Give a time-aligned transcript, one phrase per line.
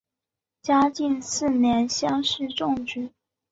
[0.63, 3.11] 嘉靖四年乡试中举。